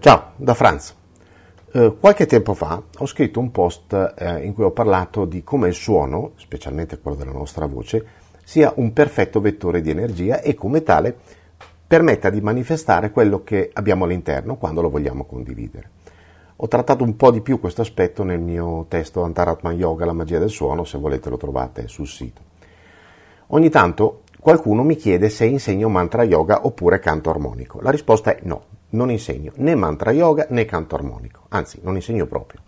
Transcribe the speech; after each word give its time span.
Ciao, 0.00 0.32
da 0.36 0.54
Franz. 0.54 0.94
Eh, 1.72 1.94
qualche 2.00 2.24
tempo 2.24 2.54
fa 2.54 2.82
ho 2.96 3.04
scritto 3.04 3.38
un 3.38 3.50
post 3.50 4.14
eh, 4.16 4.42
in 4.46 4.54
cui 4.54 4.64
ho 4.64 4.70
parlato 4.70 5.26
di 5.26 5.44
come 5.44 5.68
il 5.68 5.74
suono, 5.74 6.32
specialmente 6.36 6.98
quello 6.98 7.18
della 7.18 7.32
nostra 7.32 7.66
voce, 7.66 8.06
sia 8.42 8.72
un 8.76 8.94
perfetto 8.94 9.42
vettore 9.42 9.82
di 9.82 9.90
energia 9.90 10.40
e 10.40 10.54
come 10.54 10.82
tale 10.82 11.14
permetta 11.86 12.30
di 12.30 12.40
manifestare 12.40 13.10
quello 13.10 13.44
che 13.44 13.68
abbiamo 13.74 14.06
all'interno 14.06 14.56
quando 14.56 14.80
lo 14.80 14.88
vogliamo 14.88 15.26
condividere. 15.26 15.90
Ho 16.56 16.66
trattato 16.66 17.04
un 17.04 17.14
po' 17.16 17.30
di 17.30 17.42
più 17.42 17.60
questo 17.60 17.82
aspetto 17.82 18.22
nel 18.22 18.40
mio 18.40 18.86
testo 18.88 19.22
Antaratman 19.22 19.76
Yoga, 19.76 20.06
la 20.06 20.14
magia 20.14 20.38
del 20.38 20.48
suono, 20.48 20.84
se 20.84 20.96
volete 20.96 21.28
lo 21.28 21.36
trovate 21.36 21.88
sul 21.88 22.08
sito. 22.08 22.40
Ogni 23.48 23.68
tanto 23.68 24.22
qualcuno 24.40 24.82
mi 24.82 24.96
chiede 24.96 25.28
se 25.28 25.44
insegno 25.44 25.90
mantra 25.90 26.22
yoga 26.22 26.64
oppure 26.64 27.00
canto 27.00 27.28
armonico. 27.28 27.82
La 27.82 27.90
risposta 27.90 28.34
è 28.34 28.38
no, 28.44 28.78
non 28.90 29.10
insegno 29.10 29.52
né 29.56 29.74
mantra 29.74 30.12
yoga 30.12 30.46
né 30.50 30.64
canto 30.64 30.94
armonico, 30.94 31.42
anzi 31.48 31.80
non 31.82 31.96
insegno 31.96 32.26
proprio. 32.26 32.60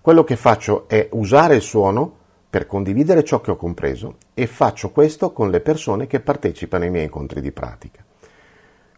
Quello 0.00 0.24
che 0.24 0.36
faccio 0.36 0.88
è 0.88 1.08
usare 1.12 1.56
il 1.56 1.62
suono 1.62 2.24
per 2.48 2.66
condividere 2.66 3.24
ciò 3.24 3.40
che 3.40 3.50
ho 3.50 3.56
compreso 3.56 4.16
e 4.32 4.46
faccio 4.46 4.90
questo 4.90 5.32
con 5.32 5.50
le 5.50 5.60
persone 5.60 6.06
che 6.06 6.20
partecipano 6.20 6.84
ai 6.84 6.90
miei 6.90 7.04
incontri 7.04 7.40
di 7.40 7.52
pratica. 7.52 8.04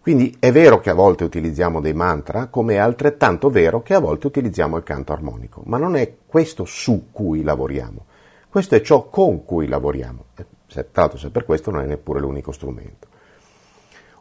Quindi 0.00 0.36
è 0.38 0.52
vero 0.52 0.80
che 0.80 0.90
a 0.90 0.94
volte 0.94 1.24
utilizziamo 1.24 1.80
dei 1.80 1.92
mantra, 1.92 2.46
come 2.46 2.74
è 2.74 2.78
altrettanto 2.78 3.50
vero 3.50 3.82
che 3.82 3.94
a 3.94 3.98
volte 3.98 4.26
utilizziamo 4.26 4.76
il 4.76 4.82
canto 4.82 5.12
armonico, 5.12 5.62
ma 5.66 5.76
non 5.76 5.96
è 5.96 6.14
questo 6.26 6.64
su 6.64 7.08
cui 7.10 7.42
lavoriamo, 7.42 8.06
questo 8.48 8.74
è 8.74 8.80
ciò 8.80 9.08
con 9.08 9.44
cui 9.44 9.66
lavoriamo. 9.66 10.26
Tra 10.66 10.84
l'altro 10.92 11.18
se 11.18 11.30
per 11.30 11.44
questo 11.44 11.70
non 11.70 11.82
è 11.82 11.86
neppure 11.86 12.20
l'unico 12.20 12.52
strumento. 12.52 13.08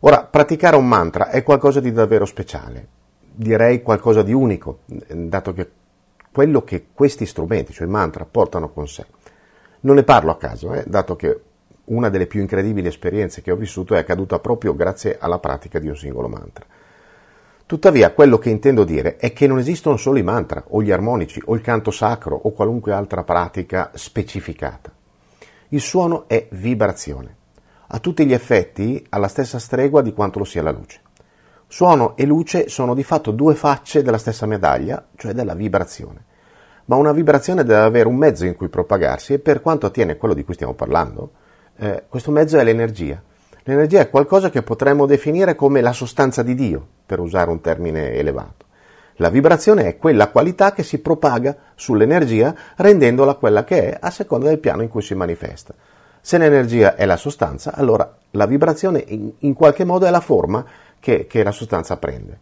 Ora, 0.02 0.24
praticare 0.24 0.76
un 0.76 0.88
mantra 0.88 1.30
è 1.30 1.42
qualcosa 1.42 1.80
di 1.80 1.92
davvero 1.92 2.26
speciale, 2.26 2.88
direi 3.20 3.82
qualcosa 3.82 4.22
di 4.22 4.32
unico, 4.32 4.80
dato 4.86 5.54
che 5.54 5.72
quello 6.32 6.64
che 6.64 6.88
questi 6.94 7.26
strumenti, 7.26 7.74
cioè 7.74 7.88
i 7.88 7.90
mantra, 7.90 8.28
portano 8.30 8.70
con 8.70 8.88
sé. 8.88 9.06
Non 9.82 9.96
ne 9.96 10.04
parlo 10.04 10.30
a 10.30 10.38
caso, 10.38 10.74
eh, 10.74 10.84
dato 10.86 11.16
che 11.16 11.42
una 11.86 12.10
delle 12.10 12.28
più 12.28 12.42
incredibili 12.42 12.88
esperienze 12.88 13.42
che 13.42 13.52
ho 13.52 13.56
vissuto 13.56 13.96
è 13.96 13.98
accaduta 13.98 14.38
proprio 14.38 14.76
grazie 14.76 15.18
alla 15.20 15.40
pratica 15.40 15.80
di 15.80 15.88
un 15.88 15.96
singolo 15.96 16.28
mantra. 16.28 16.66
Tuttavia, 17.66 18.12
quello 18.12 18.38
che 18.38 18.52
intendo 18.52 18.84
dire 18.84 19.18
è 19.18 19.34
che 19.34 19.48
non 19.48 19.58
esistono 19.58 19.98
solo 19.98 20.20
i 20.20 20.24
mantra, 20.24 20.64
o 20.68 20.84
gli 20.84 20.92
armonici, 20.92 21.42
o 21.46 21.56
il 21.56 21.62
canto 21.62 21.90
sacro, 21.90 22.40
o 22.44 22.52
qualunque 22.52 22.94
altra 22.94 23.24
pratica 23.24 23.90
specificata. 23.96 24.92
Il 25.70 25.82
suono 25.82 26.28
è 26.28 26.48
vibrazione 26.52 27.38
a 27.88 28.00
tutti 28.00 28.26
gli 28.26 28.34
effetti 28.34 29.06
alla 29.10 29.28
stessa 29.28 29.60
stregua 29.60 30.02
di 30.02 30.14
quanto 30.14 30.40
lo 30.40 30.46
sia 30.46 30.62
la 30.62 30.72
luce. 30.72 31.02
Suono 31.68 32.16
e 32.16 32.26
luce 32.26 32.70
sono 32.70 32.94
di 32.94 33.04
fatto 33.04 33.32
due 33.32 33.56
facce 33.56 34.02
della 34.02 34.18
stessa 34.18 34.46
medaglia, 34.46 35.08
cioè 35.16 35.34
della 35.34 35.54
vibrazione. 35.54 36.26
Ma 36.86 36.96
una 36.96 37.12
vibrazione 37.12 37.64
deve 37.64 37.82
avere 37.82 38.08
un 38.08 38.16
mezzo 38.16 38.46
in 38.46 38.56
cui 38.56 38.70
propagarsi 38.70 39.34
e 39.34 39.40
per 39.40 39.62
quanto 39.62 39.86
attiene 39.86 40.14
a 40.14 40.16
quello 40.16 40.34
di 40.34 40.46
cui 40.46 40.54
stiamo 40.54 40.74
parlando, 40.74 41.32
eh, 41.76 42.06
questo 42.08 42.32
mezzo 42.32 42.58
è 42.58 42.64
l'energia. 42.64 43.22
L'energia 43.64 44.00
è 44.00 44.10
qualcosa 44.10 44.50
che 44.50 44.64
potremmo 44.64 45.06
definire 45.06 45.56
come 45.56 45.82
la 45.82 45.92
sostanza 45.92 46.42
di 46.42 46.56
Dio, 46.56 46.88
per 47.06 47.20
usare 47.20 47.50
un 47.50 47.60
termine 47.60 48.14
elevato. 48.14 48.66
La 49.18 49.30
vibrazione 49.30 49.88
è 49.88 49.98
quella 49.98 50.30
qualità 50.30 50.72
che 50.72 50.84
si 50.84 51.00
propaga 51.00 51.56
sull'energia 51.76 52.56
rendendola 52.78 53.34
quella 53.34 53.64
che 53.64 53.90
è 53.90 53.98
a 54.00 54.10
seconda 54.10 54.48
del 54.48 54.60
piano 54.60 54.84
in 54.84 54.90
cui 54.90 55.02
si 55.02 55.16
manifesta. 55.16 55.74
Se 56.28 56.38
l'energia 56.38 56.96
è 56.96 57.06
la 57.06 57.16
sostanza, 57.16 57.74
allora 57.74 58.18
la 58.32 58.46
vibrazione 58.46 59.02
in, 59.08 59.32
in 59.38 59.54
qualche 59.54 59.86
modo 59.86 60.06
è 60.06 60.10
la 60.10 60.20
forma 60.20 60.66
che, 61.00 61.26
che 61.26 61.42
la 61.42 61.54
sostanza 61.54 61.96
prende. 61.96 62.38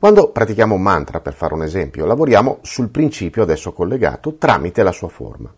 Quando 0.00 0.32
pratichiamo 0.32 0.74
un 0.74 0.82
mantra, 0.82 1.20
per 1.20 1.34
fare 1.34 1.54
un 1.54 1.62
esempio, 1.62 2.06
lavoriamo 2.06 2.58
sul 2.62 2.88
principio 2.88 3.44
adesso 3.44 3.72
collegato 3.72 4.34
tramite 4.34 4.82
la 4.82 4.90
sua 4.90 5.06
forma. 5.06 5.48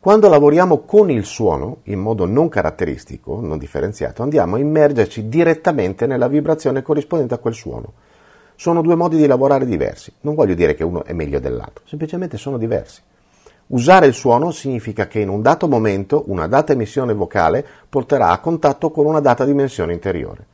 Quando 0.00 0.28
lavoriamo 0.28 0.80
con 0.80 1.08
il 1.08 1.24
suono, 1.24 1.82
in 1.84 2.00
modo 2.00 2.26
non 2.26 2.48
caratteristico, 2.48 3.38
non 3.40 3.58
differenziato, 3.58 4.24
andiamo 4.24 4.56
a 4.56 4.58
immergerci 4.58 5.28
direttamente 5.28 6.08
nella 6.08 6.26
vibrazione 6.26 6.82
corrispondente 6.82 7.34
a 7.34 7.38
quel 7.38 7.54
suono. 7.54 7.92
Sono 8.56 8.82
due 8.82 8.96
modi 8.96 9.16
di 9.18 9.28
lavorare 9.28 9.66
diversi. 9.66 10.12
Non 10.22 10.34
voglio 10.34 10.54
dire 10.54 10.74
che 10.74 10.82
uno 10.82 11.04
è 11.04 11.12
meglio 11.12 11.38
dell'altro, 11.38 11.84
semplicemente 11.86 12.38
sono 12.38 12.58
diversi. 12.58 13.02
Usare 13.68 14.06
il 14.06 14.14
suono 14.14 14.50
significa 14.50 15.06
che 15.06 15.20
in 15.20 15.28
un 15.28 15.40
dato 15.40 15.68
momento 15.68 16.24
una 16.26 16.46
data 16.46 16.72
emissione 16.72 17.14
vocale 17.14 17.64
porterà 17.88 18.28
a 18.28 18.38
contatto 18.38 18.90
con 18.90 19.06
una 19.06 19.20
data 19.20 19.44
dimensione 19.44 19.92
interiore. 19.92 20.46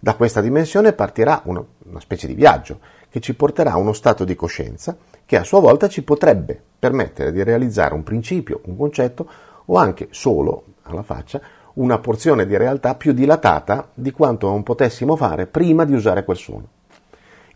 Da 0.00 0.14
questa 0.14 0.40
dimensione 0.40 0.92
partirà 0.92 1.42
una, 1.44 1.62
una 1.84 2.00
specie 2.00 2.26
di 2.26 2.34
viaggio 2.34 2.78
che 3.08 3.20
ci 3.20 3.34
porterà 3.34 3.72
a 3.72 3.78
uno 3.78 3.92
stato 3.92 4.24
di 4.24 4.34
coscienza 4.34 4.96
che 5.24 5.36
a 5.36 5.44
sua 5.44 5.60
volta 5.60 5.88
ci 5.88 6.02
potrebbe 6.02 6.60
permettere 6.78 7.32
di 7.32 7.42
realizzare 7.42 7.94
un 7.94 8.02
principio, 8.02 8.60
un 8.64 8.76
concetto 8.76 9.28
o 9.66 9.76
anche 9.76 10.08
solo, 10.10 10.64
alla 10.82 11.02
faccia, 11.02 11.40
una 11.74 11.98
porzione 11.98 12.46
di 12.46 12.56
realtà 12.56 12.94
più 12.94 13.12
dilatata 13.12 13.90
di 13.94 14.10
quanto 14.10 14.48
non 14.48 14.62
potessimo 14.62 15.16
fare 15.16 15.46
prima 15.46 15.84
di 15.84 15.94
usare 15.94 16.24
quel 16.24 16.36
suono. 16.36 16.68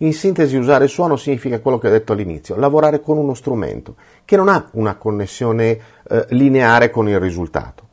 In 0.03 0.13
sintesi, 0.13 0.57
usare 0.57 0.89
suono 0.89 1.15
significa 1.15 1.61
quello 1.61 1.79
che 1.79 1.87
ho 1.87 1.91
detto 1.91 2.13
all'inizio, 2.13 2.57
lavorare 2.57 3.01
con 3.01 3.19
uno 3.19 3.35
strumento 3.35 3.95
che 4.25 4.35
non 4.35 4.49
ha 4.49 4.69
una 4.73 4.97
connessione 4.97 5.79
eh, 6.09 6.27
lineare 6.31 6.91
con 6.91 7.09
il 7.09 7.21
risultato, 7.21 7.87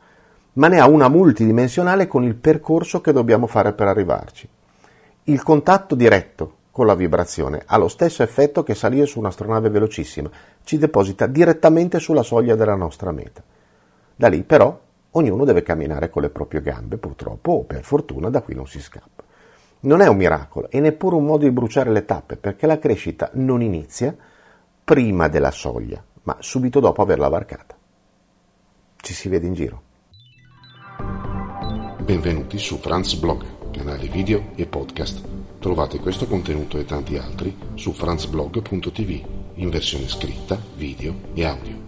ma 0.53 0.68
ne 0.69 0.80
ha 0.80 0.88
una 0.88 1.08
multidimensionale 1.08 2.08
con 2.08 2.24
il 2.24 2.34
percorso 2.34 3.00
che 3.00 3.14
dobbiamo 3.14 3.46
fare 3.46 3.74
per 3.74 3.88
arrivarci. 3.88 4.50
Il 5.25 5.44
contatto 5.44 5.94
diretto 5.94 6.56
con 6.72 6.88
la 6.88 6.96
vibrazione 6.96 7.62
ha 7.64 7.78
lo 7.78 7.88
stesso 7.88 8.24
effetto 8.24 8.64
che 8.64 8.74
salire 8.74 9.06
su 9.06 9.19
un'astronave 9.19 9.69
velocissima, 9.69 10.31
ci 10.64 10.80
deposita 10.80 11.28
direttamente 11.28 12.00
sulla 12.00 12.24
soglia 12.24 12.56
della 12.56 12.74
nostra 12.74 13.12
meta. 13.12 13.44
Da 14.16 14.28
lì 14.30 14.42
però 14.42 14.80
ognuno 15.12 15.46
deve 15.46 15.62
camminare 15.62 16.09
con 16.09 16.24
le 16.24 16.31
proprie 16.31 16.64
gambe, 16.64 16.98
purtroppo 16.98 17.52
o 17.52 17.64
per 17.66 17.84
fortuna 17.84 18.31
da 18.31 18.42
qui 18.42 18.56
non 18.56 18.66
si 18.66 18.81
scappa. 18.81 19.19
Non 19.82 20.02
è 20.02 20.08
un 20.08 20.18
miracolo 20.18 20.70
e 20.70 20.82
neppure 20.82 21.16
un 21.16 21.24
modo 21.24 21.46
di 21.46 21.52
bruciare 21.52 21.92
le 21.92 22.04
tappe, 22.04 22.36
perché 22.36 22.68
la 22.68 22.80
crescita 22.80 23.30
non 23.36 23.62
inizia 23.62 24.16
prima 24.84 25.30
della 25.30 25.52
soglia, 25.52 26.04
ma 26.24 26.36
subito 26.40 26.82
dopo 26.82 27.02
averla 27.02 27.30
varcata. 27.30 27.78
Ci 28.98 29.14
si 29.14 29.30
vede 29.30 29.48
in 29.48 29.54
giro. 29.54 29.84
Benvenuti 32.02 32.58
su 32.58 32.78
Franz 32.78 33.14
Blog, 33.16 33.72
canale 33.72 34.08
video 34.08 34.52
e 34.56 34.66
podcast. 34.66 35.24
Trovate 35.60 36.00
questo 36.00 36.28
contenuto 36.28 36.78
e 36.78 36.84
tanti 36.86 37.18
altri 37.18 37.56
su 37.76 37.94
franzblog.tv 37.94 39.38
in 39.56 39.70
versione 39.70 40.10
scritta, 40.10 40.58
video 40.76 41.14
e 41.34 41.46
audio. 41.46 41.79